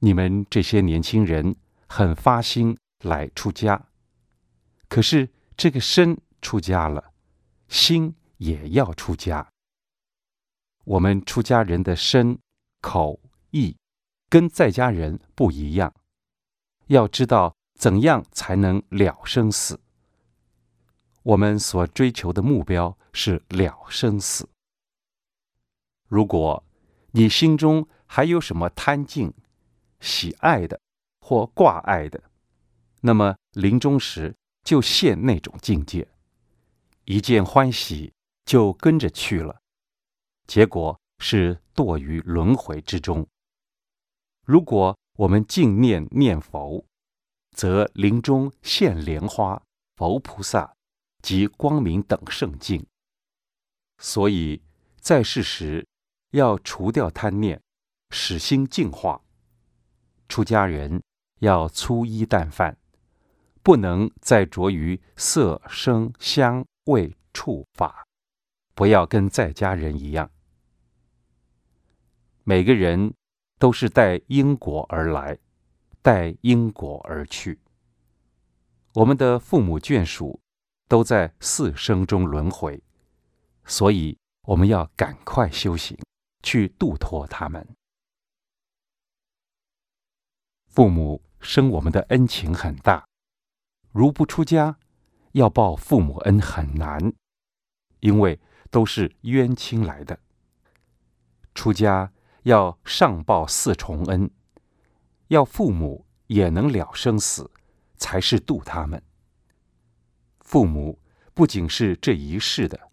[0.00, 1.56] 你们这些年轻人
[1.88, 3.88] 很发心来出家，
[4.88, 7.12] 可是这个身出家了，
[7.68, 9.50] 心也要出家。
[10.84, 12.38] 我们出家人的身、
[12.80, 13.18] 口、
[13.50, 13.76] 意
[14.28, 15.92] 跟在家人不一样，
[16.86, 19.80] 要知道怎样才能了生死。
[21.22, 24.48] 我们所追求的目标是了生死。
[26.06, 26.62] 如果
[27.10, 29.32] 你心中还有什么贪敬、
[30.06, 30.80] 喜爱的
[31.20, 32.22] 或挂碍的，
[33.00, 36.06] 那么临终时就现那种境界，
[37.06, 38.12] 一见欢喜
[38.44, 39.60] 就跟着去了，
[40.46, 43.26] 结果是堕于轮回之中。
[44.44, 46.86] 如果我们净念念佛，
[47.50, 49.60] 则临终现莲花、
[49.96, 50.76] 佛菩萨
[51.20, 52.86] 及光明等圣境。
[53.98, 54.62] 所以
[55.00, 55.84] 在世时
[56.30, 57.60] 要除掉贪念，
[58.10, 59.20] 使心净化。
[60.28, 61.02] 出家人
[61.40, 62.76] 要粗衣淡饭，
[63.62, 68.04] 不能再着于色、声、香、味、触、法，
[68.74, 70.30] 不要跟在家人一样。
[72.44, 73.12] 每个人
[73.58, 75.38] 都是带因果而来，
[76.00, 77.58] 带因果而去。
[78.94, 80.40] 我们的父母眷属
[80.88, 82.82] 都在四生中轮回，
[83.64, 85.98] 所以我们要赶快修行，
[86.42, 87.66] 去度脱他们。
[90.76, 93.08] 父母生我们的恩情很大，
[93.92, 94.76] 如不出家，
[95.32, 97.14] 要报父母恩很难，
[98.00, 98.38] 因为
[98.70, 100.20] 都是冤亲来的。
[101.54, 102.12] 出家。
[102.42, 104.30] 要上报四重恩，
[105.28, 107.50] 要父母也能了生死，
[107.96, 109.02] 才是度他们。
[110.42, 111.00] 父母
[111.34, 112.92] 不仅是这一世的，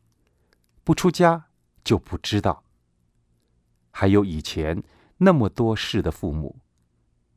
[0.84, 1.50] 不出家
[1.84, 2.64] 就不知道。
[3.92, 4.82] 还有以前
[5.18, 6.58] 那么多世的父母，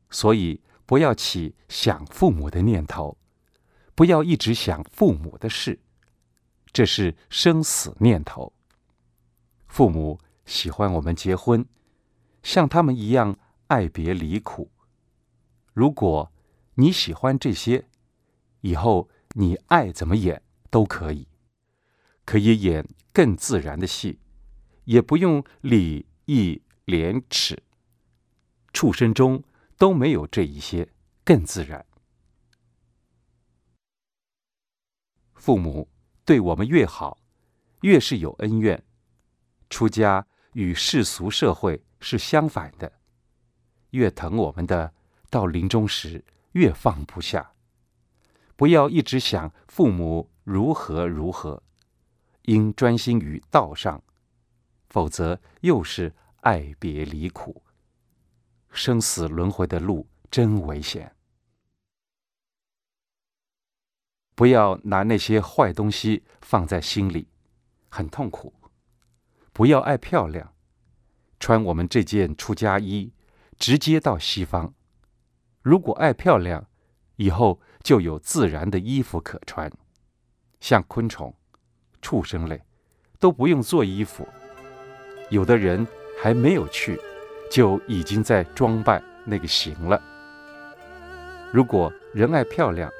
[0.09, 3.17] 所以不要起想父母的念头，
[3.95, 5.79] 不要一直想父母的事，
[6.71, 8.53] 这是生死念头。
[9.67, 11.65] 父母喜欢我们结婚。
[12.43, 14.71] 像他们一样爱别离苦。
[15.73, 16.31] 如果
[16.75, 17.89] 你喜欢这些，
[18.61, 21.27] 以后你爱怎么演都可以，
[22.23, 24.19] 可以演更自然的戏，
[24.85, 27.61] 也不用礼义廉耻。
[28.71, 29.43] 畜生中
[29.77, 30.89] 都没有这一些，
[31.23, 31.85] 更自然。
[35.33, 35.87] 父母
[36.25, 37.19] 对我们越好，
[37.81, 38.83] 越是有恩怨。
[39.69, 41.83] 出家与世俗社会。
[41.99, 42.91] 是相反的，
[43.89, 44.93] 越疼我们的，
[45.31, 47.53] 到临终时越放不下。
[48.55, 51.63] 不要一直想父母如何如何，
[52.43, 54.03] 应专心于道上，
[54.89, 57.63] 否则又是爱别离苦。
[58.71, 61.15] 生死轮回的路真危险，
[64.35, 67.27] 不要拿那些坏东西放在心里，
[67.89, 68.53] 很痛苦。
[69.51, 70.53] 不要爱漂亮。
[71.39, 73.13] 穿我们这件出家衣，
[73.57, 74.73] 直接到西方。
[75.61, 76.67] 如果爱漂亮，
[77.15, 79.71] 以后就有自然的衣服可穿。
[80.59, 81.35] 像昆虫、
[82.01, 82.63] 畜生类，
[83.19, 84.27] 都不用做衣服。
[85.29, 85.85] 有的人
[86.19, 86.99] 还没有去，
[87.49, 90.01] 就已经在装扮那个形了。
[91.51, 92.91] 如果人爱漂亮，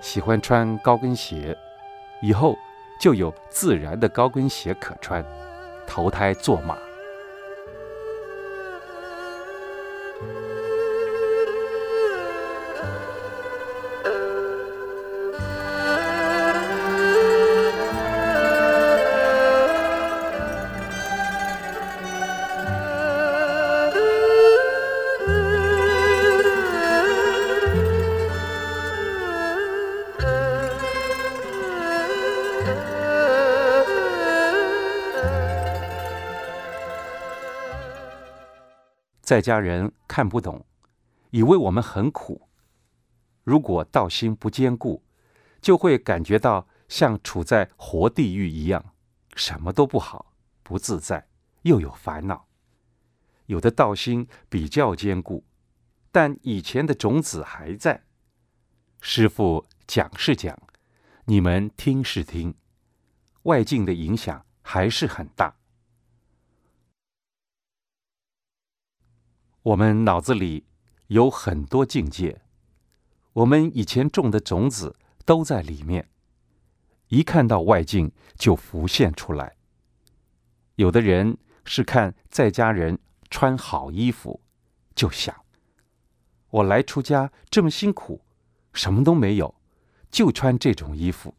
[0.00, 1.56] 喜欢穿高跟鞋，
[2.22, 2.56] 以后
[3.00, 5.24] 就有自然的高跟鞋可穿，
[5.86, 6.76] 投胎做马。
[39.20, 40.64] 在家人看不懂，
[41.30, 42.48] 以为我们很苦。
[43.42, 45.02] 如果道心不坚固，
[45.60, 48.94] 就会感觉到像处在活地狱一样，
[49.34, 51.26] 什么都不好，不自在，
[51.62, 52.46] 又有烦恼。
[53.46, 55.44] 有的道心比较坚固，
[56.12, 58.04] 但以前的种子还在。
[59.00, 60.56] 师傅讲是讲，
[61.28, 62.54] 你们听是听，
[63.42, 65.56] 外境的影响还是很大。
[69.62, 70.66] 我们脑子里
[71.08, 72.42] 有很多境界，
[73.32, 76.08] 我们以前种的种子都在里面，
[77.08, 79.56] 一看到外境就浮现出来。
[80.76, 83.00] 有的人是看在家人
[83.30, 84.40] 穿好衣服，
[84.94, 85.34] 就想
[86.50, 88.22] 我来出家这么辛苦，
[88.72, 89.52] 什么都没有，
[90.10, 91.34] 就穿这种衣服。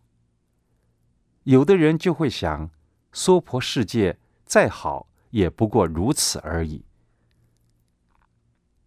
[1.43, 2.69] 有的人就会想，
[3.11, 6.85] 娑婆世界再好，也不过如此而已。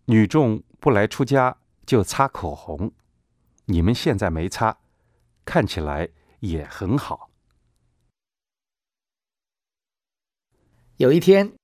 [0.05, 1.57] 女众不来出家
[1.87, 2.93] 就擦口红，
[3.67, 4.79] 你们现在没擦，
[5.45, 6.09] 看起来
[6.41, 7.31] 也很好。
[10.97, 11.55] 有一天，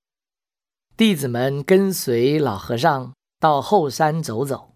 [0.95, 4.73] 弟子们跟随老和尚到后山走走，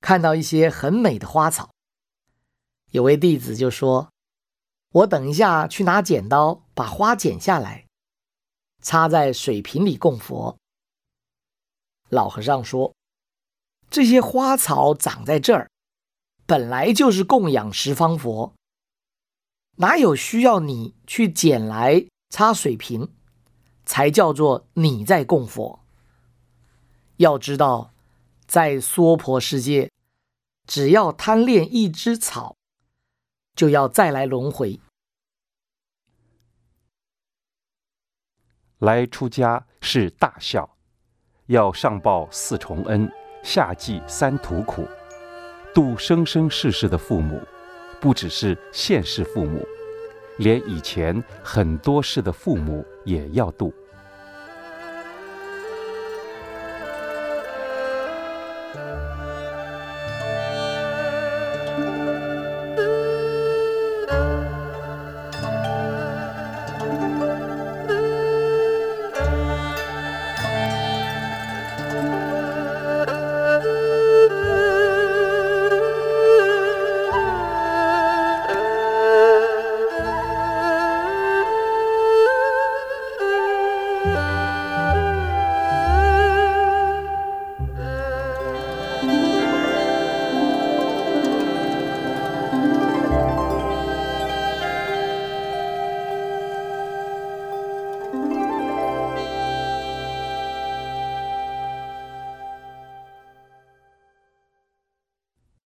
[0.00, 1.73] 看到一些很美的花草。
[2.94, 4.08] 有位弟子就说
[5.02, 7.86] ：“我等一下去拿剪刀，把花剪下来，
[8.82, 10.56] 插在水瓶里供佛。”
[12.08, 12.94] 老和尚说
[13.90, 15.68] ：“这些花草长在这儿，
[16.46, 18.54] 本来就是供养十方佛，
[19.78, 23.12] 哪有需要你去捡来插水瓶，
[23.84, 25.80] 才叫做你在供佛？
[27.16, 27.92] 要知道，
[28.46, 29.90] 在娑婆世界，
[30.64, 32.54] 只要贪恋一枝草，
[33.54, 34.78] 就要再来轮回。
[38.78, 40.68] 来出家是大孝。”
[41.48, 43.06] 要上报四重恩，
[43.42, 44.88] 下济三途苦，
[45.74, 47.38] 度生生世世的父母，
[48.00, 49.62] 不只是现世父母，
[50.38, 53.74] 连以前很多世的父母也要度。